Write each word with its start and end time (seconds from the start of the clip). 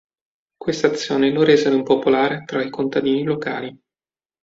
Queste 0.57 0.87
azioni 0.87 1.31
lo 1.31 1.43
resero 1.43 1.75
impopolare 1.75 2.41
tra 2.45 2.63
i 2.63 2.71
contadini 2.71 3.21
locali. 3.21 3.79